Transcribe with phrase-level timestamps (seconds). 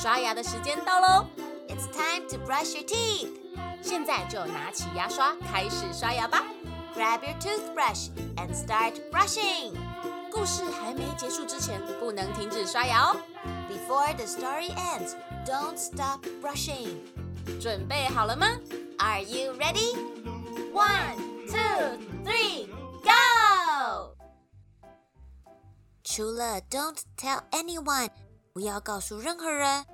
[0.00, 1.26] 刷牙的时间到喽！
[1.68, 3.30] It's time to brush your teeth。
[3.82, 6.42] 现在就拿起牙刷开始刷牙吧。
[6.94, 9.74] Grab your toothbrush and start brushing。
[10.30, 13.16] 故事还没结束之前，不能停止刷牙哦。
[13.68, 15.14] Before the story ends,
[15.46, 16.96] don't stop brushing。
[17.60, 18.46] 准备好了吗？
[18.98, 19.94] Are you ready?
[20.72, 21.16] One,
[21.46, 22.66] two, three,
[23.02, 24.14] go!
[26.02, 28.10] 除了 Don't tell anyone，
[28.52, 29.84] 不要告诉任何人，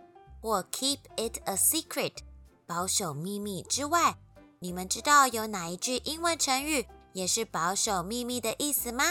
[0.48, 2.20] 或 Keep it a secret，
[2.66, 4.18] 保守秘密之外，
[4.60, 9.04] 你们知道有哪一句英文成语也是保守秘密的意思吗？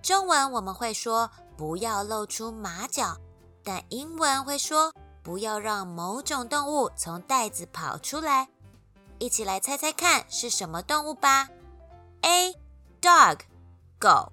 [0.00, 3.18] 中文我们会说不要露出马脚，
[3.62, 4.90] 但英文会说
[5.22, 8.48] 不要让某种动物从袋子跑出来。
[9.18, 11.50] 一起来猜猜看是什么动物吧。
[12.22, 12.56] A
[13.02, 13.40] dog
[13.98, 14.32] 狗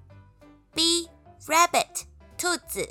[0.73, 1.09] ，B
[1.45, 2.03] rabbit
[2.37, 2.89] 兔子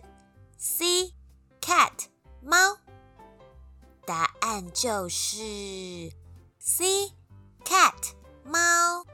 [4.73, 5.37] 就是
[6.59, 7.13] C
[7.65, 9.05] cat 猫。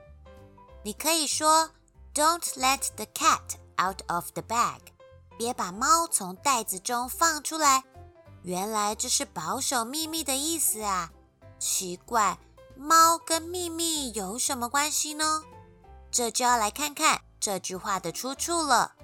[0.82, 1.70] 你可以说
[2.14, 4.80] "Don't let the cat out of the bag"，
[5.36, 7.84] 别把猫从袋子中放出来。
[8.42, 11.10] 原来这是保守秘密的意思啊！
[11.58, 12.38] 奇怪，
[12.76, 15.42] 猫跟秘密有什么关系呢？
[16.12, 18.94] 这就要来看看这句话的出处了。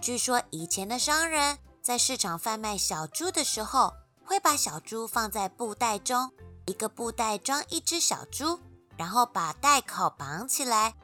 [0.00, 3.94] 据说以前的商人在市场贩卖小猪的时候，
[4.30, 6.30] 会把小猪放在布袋中，
[6.64, 8.60] 一个布袋装一只小猪，
[8.96, 10.94] 然后把袋口绑起来。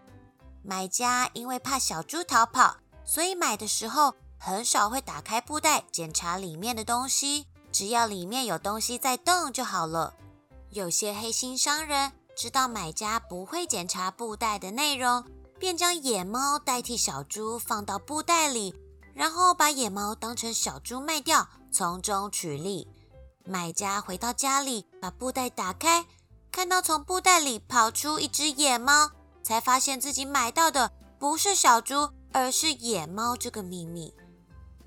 [0.63, 10.15] 买家因为怕小猪逃跑，所以买的时候很少会打开布袋检查里面的东西，只要里面有东西在动就好了。
[10.71, 15.25] 有些黑心商人知道买家不会检查布袋的内容。
[15.59, 18.73] 便将野猫代替小猪放到布袋里，
[19.15, 22.87] 然后把野猫当成小猪卖掉，从中取利。
[23.49, 26.05] 买家回到家里，把布袋打开，
[26.51, 29.13] 看到从布袋里跑出一只野猫，
[29.43, 34.13] 才发现自己买到的不是小猪，而是野猫这个秘密。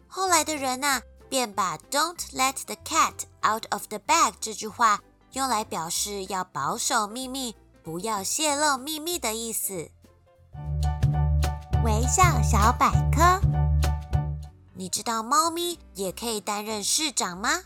[0.08, 3.14] 后来的人呐，便把 "Don't let the cat
[3.50, 5.00] out of the bag" 这句话
[5.32, 9.90] 用来表示要保守秘密，不要泄露秘密的意思。
[11.86, 13.40] 微笑小百科，
[14.74, 17.62] 你知道猫咪也可以担任市长吗？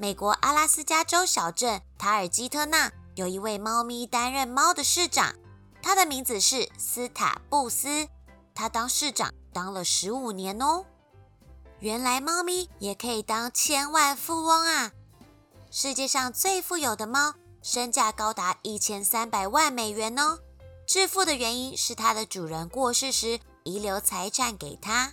[0.00, 5.34] 美国阿拉斯加州小镇塔尔基特纳有一位猫咪担任猫的市长，
[5.82, 8.08] 他的名字是斯塔布斯，
[8.54, 10.86] 他当市长当了十五年哦。
[11.80, 14.92] 原来猫咪也可以当千万富翁啊！
[15.70, 20.38] 世界上最富有的猫身价高达一千三百万美元哦。
[20.86, 25.12] 致富的原因是它的主人过世时遗留财产给他。